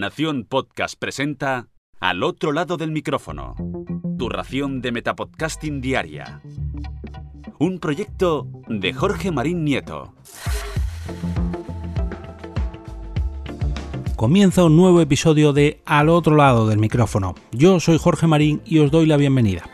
Nación 0.00 0.46
Podcast 0.48 0.94
presenta 0.98 1.68
Al 2.00 2.22
otro 2.22 2.52
lado 2.52 2.78
del 2.78 2.90
micrófono. 2.90 3.54
Tu 4.18 4.30
ración 4.30 4.80
de 4.80 4.92
Metapodcasting 4.92 5.82
Diaria. 5.82 6.40
Un 7.58 7.78
proyecto 7.80 8.48
de 8.66 8.94
Jorge 8.94 9.30
Marín 9.30 9.62
Nieto. 9.62 10.14
Comienza 14.16 14.64
un 14.64 14.74
nuevo 14.74 15.02
episodio 15.02 15.52
de 15.52 15.82
Al 15.84 16.08
otro 16.08 16.34
lado 16.34 16.66
del 16.66 16.78
micrófono. 16.78 17.34
Yo 17.52 17.78
soy 17.78 17.98
Jorge 17.98 18.26
Marín 18.26 18.62
y 18.64 18.78
os 18.78 18.90
doy 18.90 19.04
la 19.04 19.18
bienvenida. 19.18 19.68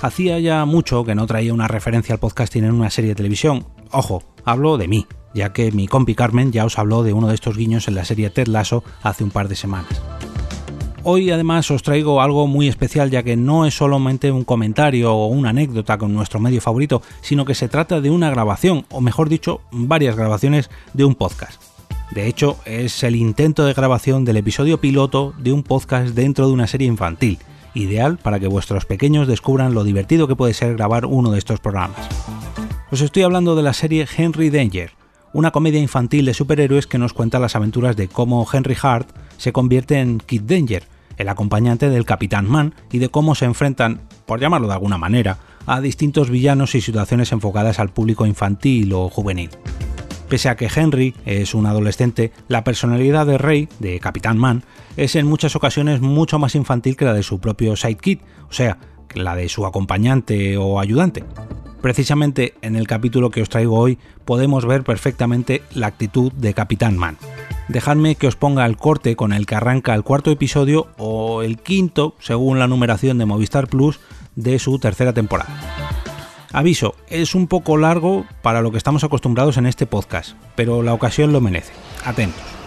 Hacía 0.00 0.40
ya 0.40 0.64
mucho 0.64 1.04
que 1.04 1.14
no 1.14 1.26
traía 1.26 1.52
una 1.52 1.68
referencia 1.68 2.14
al 2.14 2.18
podcasting 2.18 2.64
en 2.64 2.72
una 2.72 2.88
serie 2.88 3.10
de 3.10 3.16
televisión. 3.16 3.66
Ojo, 3.90 4.22
hablo 4.46 4.78
de 4.78 4.88
mí, 4.88 5.06
ya 5.34 5.52
que 5.52 5.72
mi 5.72 5.86
compi 5.86 6.14
Carmen 6.14 6.52
ya 6.52 6.64
os 6.64 6.78
habló 6.78 7.02
de 7.02 7.12
uno 7.12 7.28
de 7.28 7.34
estos 7.34 7.56
guiños 7.56 7.88
en 7.88 7.94
la 7.94 8.04
serie 8.04 8.30
Ted 8.30 8.48
Lasso 8.48 8.84
hace 9.02 9.24
un 9.24 9.30
par 9.30 9.48
de 9.48 9.56
semanas. 9.56 10.02
Hoy 11.04 11.32
además 11.32 11.68
os 11.72 11.82
traigo 11.82 12.22
algo 12.22 12.46
muy 12.46 12.68
especial 12.68 13.10
ya 13.10 13.24
que 13.24 13.36
no 13.36 13.66
es 13.66 13.74
solamente 13.74 14.30
un 14.30 14.44
comentario 14.44 15.12
o 15.12 15.26
una 15.26 15.50
anécdota 15.50 15.98
con 15.98 16.14
nuestro 16.14 16.38
medio 16.38 16.60
favorito, 16.60 17.02
sino 17.22 17.44
que 17.44 17.56
se 17.56 17.68
trata 17.68 18.00
de 18.00 18.10
una 18.10 18.30
grabación, 18.30 18.86
o 18.88 19.00
mejor 19.00 19.28
dicho, 19.28 19.62
varias 19.72 20.14
grabaciones 20.14 20.70
de 20.94 21.04
un 21.04 21.16
podcast. 21.16 21.60
De 22.12 22.28
hecho, 22.28 22.56
es 22.66 23.02
el 23.02 23.16
intento 23.16 23.64
de 23.64 23.72
grabación 23.72 24.24
del 24.24 24.36
episodio 24.36 24.80
piloto 24.80 25.34
de 25.38 25.52
un 25.52 25.64
podcast 25.64 26.14
dentro 26.14 26.46
de 26.46 26.52
una 26.52 26.68
serie 26.68 26.86
infantil, 26.86 27.38
ideal 27.74 28.18
para 28.18 28.38
que 28.38 28.46
vuestros 28.46 28.84
pequeños 28.84 29.26
descubran 29.26 29.74
lo 29.74 29.82
divertido 29.82 30.28
que 30.28 30.36
puede 30.36 30.54
ser 30.54 30.76
grabar 30.76 31.06
uno 31.06 31.32
de 31.32 31.38
estos 31.38 31.58
programas. 31.58 32.06
Os 32.92 33.00
estoy 33.00 33.22
hablando 33.22 33.56
de 33.56 33.62
la 33.62 33.72
serie 33.72 34.06
Henry 34.16 34.50
Danger, 34.50 34.92
una 35.32 35.50
comedia 35.50 35.80
infantil 35.80 36.26
de 36.26 36.34
superhéroes 36.34 36.86
que 36.86 36.98
nos 36.98 37.12
cuenta 37.12 37.38
las 37.38 37.56
aventuras 37.56 37.96
de 37.96 38.08
cómo 38.08 38.46
Henry 38.50 38.76
Hart 38.80 39.08
se 39.36 39.52
convierte 39.52 39.98
en 39.98 40.18
Kid 40.18 40.42
Danger, 40.42 40.84
el 41.16 41.28
acompañante 41.28 41.88
del 41.88 42.04
Capitán 42.04 42.48
Man, 42.48 42.74
y 42.90 42.98
de 42.98 43.08
cómo 43.08 43.34
se 43.34 43.44
enfrentan, 43.44 44.02
por 44.26 44.40
llamarlo 44.40 44.68
de 44.68 44.74
alguna 44.74 44.98
manera, 44.98 45.38
a 45.66 45.80
distintos 45.80 46.30
villanos 46.30 46.74
y 46.74 46.80
situaciones 46.80 47.32
enfocadas 47.32 47.78
al 47.78 47.90
público 47.90 48.26
infantil 48.26 48.92
o 48.92 49.08
juvenil. 49.08 49.50
Pese 50.28 50.48
a 50.48 50.56
que 50.56 50.70
Henry 50.74 51.14
es 51.26 51.54
un 51.54 51.66
adolescente, 51.66 52.32
la 52.48 52.64
personalidad 52.64 53.26
de 53.26 53.36
Rey, 53.38 53.68
de 53.80 54.00
Capitán 54.00 54.38
Man, 54.38 54.64
es 54.96 55.14
en 55.14 55.26
muchas 55.26 55.56
ocasiones 55.56 56.00
mucho 56.00 56.38
más 56.38 56.54
infantil 56.54 56.96
que 56.96 57.04
la 57.04 57.12
de 57.12 57.22
su 57.22 57.38
propio 57.38 57.76
sidekick, 57.76 58.22
o 58.48 58.52
sea, 58.52 58.78
la 59.14 59.36
de 59.36 59.48
su 59.48 59.66
acompañante 59.66 60.56
o 60.56 60.80
ayudante. 60.80 61.24
Precisamente 61.82 62.54
en 62.62 62.76
el 62.76 62.86
capítulo 62.86 63.30
que 63.30 63.42
os 63.42 63.48
traigo 63.48 63.76
hoy 63.76 63.98
podemos 64.24 64.64
ver 64.64 64.84
perfectamente 64.84 65.62
la 65.74 65.88
actitud 65.88 66.32
de 66.32 66.54
Capitán 66.54 66.96
Man. 66.96 67.18
Dejadme 67.66 68.14
que 68.14 68.28
os 68.28 68.36
ponga 68.36 68.64
el 68.66 68.76
corte 68.76 69.16
con 69.16 69.32
el 69.32 69.46
que 69.46 69.56
arranca 69.56 69.92
el 69.94 70.04
cuarto 70.04 70.30
episodio 70.30 70.86
o 70.96 71.42
el 71.42 71.58
quinto, 71.58 72.14
según 72.20 72.60
la 72.60 72.68
numeración 72.68 73.18
de 73.18 73.26
Movistar 73.26 73.66
Plus, 73.66 73.98
de 74.36 74.60
su 74.60 74.78
tercera 74.78 75.12
temporada. 75.12 75.50
Aviso, 76.52 76.94
es 77.08 77.34
un 77.34 77.48
poco 77.48 77.76
largo 77.76 78.26
para 78.42 78.62
lo 78.62 78.70
que 78.70 78.78
estamos 78.78 79.02
acostumbrados 79.02 79.56
en 79.56 79.66
este 79.66 79.86
podcast, 79.86 80.36
pero 80.54 80.82
la 80.82 80.94
ocasión 80.94 81.32
lo 81.32 81.40
merece. 81.40 81.72
Atentos. 82.04 82.61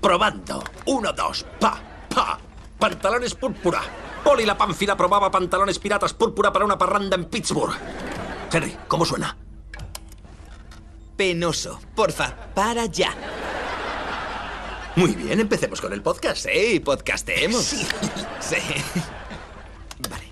Probando. 0.00 0.62
Uno, 0.86 1.12
dos. 1.12 1.44
Pa, 1.58 1.78
pa. 2.14 2.38
Pantalones 2.78 3.34
púrpura. 3.34 3.80
Poli 4.22 4.44
la 4.44 4.56
Pánfila 4.56 4.96
probaba 4.96 5.30
pantalones 5.30 5.78
piratas 5.78 6.14
púrpura 6.14 6.52
para 6.52 6.64
una 6.64 6.78
parranda 6.78 7.16
en 7.16 7.24
Pittsburgh. 7.26 7.74
Henry, 8.52 8.76
¿cómo 8.86 9.04
suena? 9.04 9.36
Penoso. 11.16 11.80
Porfa, 11.94 12.34
para 12.54 12.86
ya. 12.86 13.14
Muy 14.96 15.14
bien, 15.14 15.40
empecemos 15.40 15.80
con 15.80 15.92
el 15.92 16.02
podcast. 16.02 16.48
Sí, 16.48 16.80
podcasteemos. 16.80 17.62
Sí. 17.62 17.86
Sí. 18.40 18.56
Vale. 20.08 20.30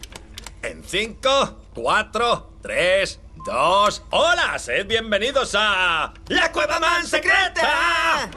En 0.63 0.83
cinco, 0.85 1.65
cuatro, 1.75 2.53
tres, 2.63 3.21
dos. 3.45 4.03
¡Hola! 4.11 4.59
Sed 4.59 4.87
bienvenidos 4.87 5.55
a. 5.59 6.15
¡La 6.29 6.53
Cueva 6.53 6.79
Man 6.81 7.05
Secreta! 7.05 8.31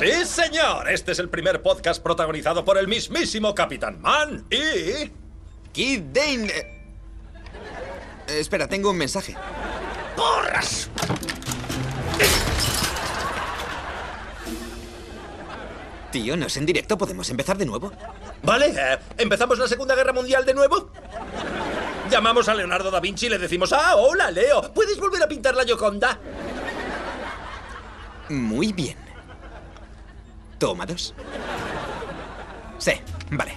Sí, 0.00 0.24
señor. 0.24 0.88
Este 0.90 1.12
es 1.12 1.18
el 1.18 1.28
primer 1.28 1.60
podcast 1.60 2.02
protagonizado 2.02 2.64
por 2.64 2.78
el 2.78 2.88
mismísimo 2.88 3.54
Capitán 3.54 4.00
Man 4.00 4.46
y. 4.50 5.10
Kid 5.72 6.00
Dane. 6.12 6.46
eh, 6.48 6.86
Espera, 8.26 8.66
tengo 8.66 8.90
un 8.90 8.96
mensaje. 8.96 9.36
¡Porras! 10.16 10.88
Tío, 16.10 16.34
¿no 16.36 16.46
es 16.46 16.56
en 16.56 16.64
directo? 16.64 16.96
¿Podemos 16.96 17.28
empezar 17.28 17.56
de 17.58 17.66
nuevo? 17.66 17.92
Vale, 18.42 18.68
eh, 18.76 18.98
¿empezamos 19.18 19.58
la 19.58 19.68
Segunda 19.68 19.94
Guerra 19.94 20.14
Mundial 20.14 20.46
de 20.46 20.54
nuevo? 20.54 20.90
Llamamos 22.10 22.48
a 22.48 22.54
Leonardo 22.54 22.90
da 22.90 23.00
Vinci 23.00 23.26
y 23.26 23.28
le 23.28 23.38
decimos, 23.38 23.72
ah, 23.74 23.96
hola, 23.96 24.30
Leo, 24.30 24.72
¿puedes 24.72 24.98
volver 24.98 25.22
a 25.22 25.28
pintar 25.28 25.54
la 25.54 25.64
Gioconda? 25.64 26.18
Muy 28.30 28.72
bien. 28.72 29.09
Toma 30.60 30.84
dos. 30.84 31.14
Sí, 32.76 32.92
vale. 33.30 33.54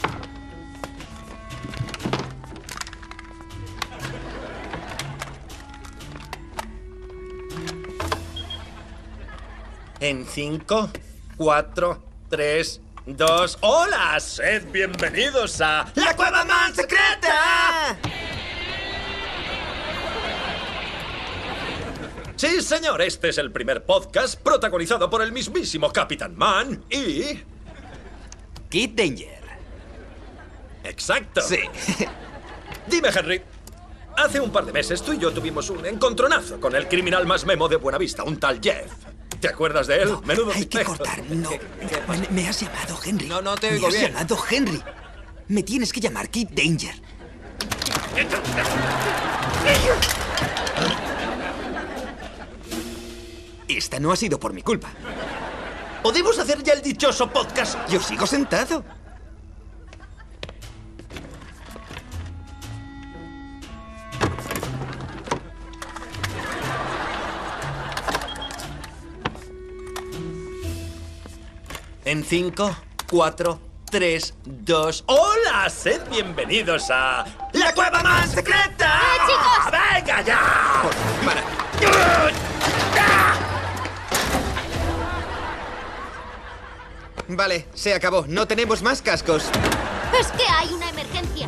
En 9.99 10.25
cinco, 10.25 10.89
cuatro, 11.35 12.01
tres, 12.29 12.79
dos... 13.05 13.57
¡Hola! 13.59 14.17
Sed 14.21 14.71
bienvenidos 14.71 15.59
a... 15.59 15.85
¡La 15.95 16.15
Cueva 16.15 16.45
Man 16.45 16.73
señor, 22.63 23.01
este 23.01 23.29
es 23.29 23.37
el 23.37 23.51
primer 23.51 23.83
podcast 23.85 24.39
protagonizado 24.41 25.09
por 25.09 25.21
el 25.21 25.31
mismísimo 25.31 25.91
Capitán 25.91 26.35
Man 26.35 26.83
y... 26.89 27.39
Kid 28.69 28.91
Danger. 28.95 29.41
Exacto. 30.83 31.41
Sí. 31.41 31.59
Dime, 32.87 33.09
Henry. 33.13 33.41
Hace 34.17 34.39
un 34.39 34.51
par 34.51 34.65
de 34.65 34.71
meses 34.73 35.01
tú 35.01 35.13
y 35.13 35.17
yo 35.19 35.31
tuvimos 35.31 35.69
un 35.69 35.85
encontronazo 35.85 36.59
con 36.59 36.75
el 36.75 36.87
criminal 36.87 37.25
más 37.25 37.45
memo 37.45 37.67
de 37.67 37.77
Buenavista, 37.77 38.23
un 38.23 38.39
tal 38.39 38.59
Jeff. 38.61 38.91
¿Te 39.39 39.47
acuerdas 39.47 39.87
de 39.87 40.01
él? 40.03 40.15
Menudo 40.25 40.51
Hay 40.53 40.65
que 40.65 40.83
cortar. 40.83 41.21
No. 41.29 41.49
¿Qué- 41.49 41.59
qué 41.89 41.97
pasa? 41.97 42.21
Me, 42.21 42.27
me 42.43 42.47
has 42.47 42.59
llamado 42.61 42.97
Henry. 43.03 43.27
No, 43.27 43.41
no 43.41 43.55
te 43.55 43.69
Me 43.69 43.75
oigo 43.75 43.87
has 43.87 43.93
bien. 43.93 44.11
llamado 44.13 44.37
Henry. 44.49 44.81
Me 45.47 45.63
tienes 45.63 45.91
que 45.91 45.99
llamar 45.99 46.29
Kid 46.29 46.49
Danger. 46.51 46.95
Esta 53.93 54.01
no 54.01 54.11
ha 54.11 54.15
sido 54.15 54.39
por 54.39 54.53
mi 54.53 54.63
culpa. 54.63 54.89
¿Podemos 56.01 56.39
hacer 56.39 56.63
ya 56.63 56.73
el 56.73 56.81
dichoso 56.81 57.29
podcast? 57.29 57.77
Yo 57.87 58.01
sigo 58.01 58.25
sentado. 58.25 58.83
En 72.03 72.23
cinco, 72.23 72.75
cuatro, 73.07 73.59
tres, 73.91 74.33
dos... 74.43 75.03
¡Hola! 75.05 75.69
Sed 75.69 76.01
bienvenidos 76.09 76.89
a... 76.89 77.25
¡La 77.53 77.71
Cueva 77.75 78.01
Más 78.01 78.31
Secreta! 78.31 78.99
chicos! 79.27 79.71
¡Venga 79.71 80.21
ya! 80.23 80.81
Para. 81.23 82.52
Vale, 87.35 87.65
se 87.73 87.93
acabó. 87.93 88.25
No 88.27 88.47
tenemos 88.47 88.83
más 88.83 89.01
cascos. 89.01 89.49
Es 90.19 90.27
que 90.27 90.43
hay 90.47 90.73
una 90.73 90.89
emergencia. 90.89 91.47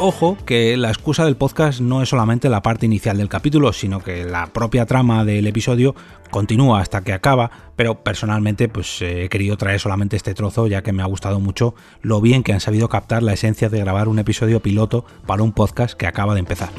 Ojo 0.00 0.36
que 0.46 0.76
la 0.76 0.90
excusa 0.90 1.24
del 1.24 1.36
podcast 1.36 1.80
no 1.80 2.02
es 2.02 2.10
solamente 2.10 2.48
la 2.48 2.62
parte 2.62 2.86
inicial 2.86 3.16
del 3.16 3.28
capítulo, 3.28 3.72
sino 3.72 4.00
que 4.00 4.24
la 4.24 4.46
propia 4.46 4.86
trama 4.86 5.24
del 5.24 5.46
episodio 5.48 5.96
continúa 6.30 6.80
hasta 6.80 7.02
que 7.02 7.12
acaba, 7.12 7.50
pero 7.74 8.04
personalmente 8.04 8.68
pues 8.68 9.02
eh, 9.02 9.24
he 9.24 9.28
querido 9.28 9.56
traer 9.56 9.80
solamente 9.80 10.14
este 10.14 10.34
trozo 10.34 10.68
ya 10.68 10.82
que 10.82 10.92
me 10.92 11.02
ha 11.02 11.06
gustado 11.06 11.40
mucho 11.40 11.74
lo 12.00 12.20
bien 12.20 12.44
que 12.44 12.52
han 12.52 12.60
sabido 12.60 12.88
captar 12.88 13.24
la 13.24 13.32
esencia 13.32 13.70
de 13.70 13.80
grabar 13.80 14.06
un 14.06 14.20
episodio 14.20 14.60
piloto 14.60 15.04
para 15.26 15.42
un 15.42 15.52
podcast 15.52 15.94
que 15.94 16.06
acaba 16.06 16.34
de 16.34 16.40
empezar. 16.40 16.70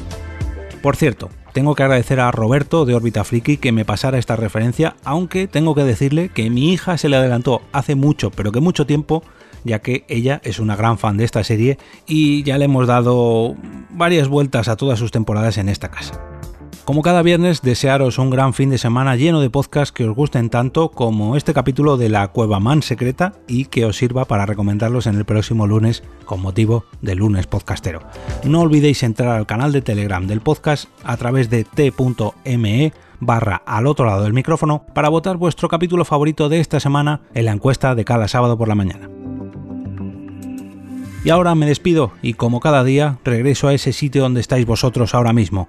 Por 0.82 0.96
cierto, 0.96 1.28
tengo 1.52 1.74
que 1.74 1.82
agradecer 1.82 2.20
a 2.20 2.30
Roberto 2.30 2.84
de 2.84 2.94
Orbita 2.94 3.24
Friki 3.24 3.56
que 3.56 3.72
me 3.72 3.84
pasara 3.84 4.18
esta 4.18 4.36
referencia, 4.36 4.96
aunque 5.04 5.48
tengo 5.48 5.74
que 5.74 5.84
decirle 5.84 6.28
que 6.28 6.50
mi 6.50 6.72
hija 6.72 6.98
se 6.98 7.08
le 7.08 7.16
adelantó 7.16 7.62
hace 7.72 7.94
mucho, 7.94 8.30
pero 8.30 8.52
que 8.52 8.60
mucho 8.60 8.86
tiempo, 8.86 9.22
ya 9.64 9.80
que 9.80 10.04
ella 10.08 10.40
es 10.44 10.58
una 10.58 10.76
gran 10.76 10.98
fan 10.98 11.16
de 11.16 11.24
esta 11.24 11.44
serie 11.44 11.78
y 12.06 12.42
ya 12.42 12.58
le 12.58 12.66
hemos 12.66 12.86
dado 12.86 13.56
varias 13.90 14.28
vueltas 14.28 14.68
a 14.68 14.76
todas 14.76 14.98
sus 14.98 15.10
temporadas 15.10 15.58
en 15.58 15.68
esta 15.68 15.90
casa. 15.90 16.29
Como 16.90 17.02
cada 17.02 17.22
viernes, 17.22 17.62
desearos 17.62 18.18
un 18.18 18.30
gran 18.30 18.52
fin 18.52 18.68
de 18.68 18.76
semana 18.76 19.14
lleno 19.14 19.40
de 19.40 19.48
podcasts 19.48 19.92
que 19.92 20.08
os 20.08 20.16
gusten 20.16 20.50
tanto 20.50 20.90
como 20.90 21.36
este 21.36 21.54
capítulo 21.54 21.96
de 21.96 22.08
la 22.08 22.26
Cueva 22.26 22.58
Man 22.58 22.82
Secreta 22.82 23.34
y 23.46 23.66
que 23.66 23.84
os 23.84 23.96
sirva 23.96 24.24
para 24.24 24.44
recomendarlos 24.44 25.06
en 25.06 25.14
el 25.14 25.24
próximo 25.24 25.68
lunes 25.68 26.02
con 26.24 26.42
motivo 26.42 26.86
del 27.00 27.18
lunes 27.18 27.46
podcastero. 27.46 28.00
No 28.42 28.62
olvidéis 28.62 29.04
entrar 29.04 29.36
al 29.36 29.46
canal 29.46 29.70
de 29.70 29.82
Telegram 29.82 30.26
del 30.26 30.40
podcast 30.40 30.88
a 31.04 31.16
través 31.16 31.48
de 31.48 31.62
t.me 31.62 32.92
barra 33.20 33.62
al 33.66 33.86
otro 33.86 34.06
lado 34.06 34.24
del 34.24 34.32
micrófono 34.32 34.84
para 34.92 35.10
votar 35.10 35.36
vuestro 35.36 35.68
capítulo 35.68 36.04
favorito 36.04 36.48
de 36.48 36.58
esta 36.58 36.80
semana 36.80 37.20
en 37.34 37.44
la 37.44 37.52
encuesta 37.52 37.94
de 37.94 38.04
cada 38.04 38.26
sábado 38.26 38.58
por 38.58 38.66
la 38.66 38.74
mañana. 38.74 39.08
Y 41.22 41.30
ahora 41.30 41.54
me 41.54 41.66
despido 41.66 42.10
y 42.20 42.32
como 42.32 42.58
cada 42.58 42.82
día 42.82 43.20
regreso 43.24 43.68
a 43.68 43.74
ese 43.74 43.92
sitio 43.92 44.22
donde 44.22 44.40
estáis 44.40 44.66
vosotros 44.66 45.14
ahora 45.14 45.32
mismo, 45.32 45.68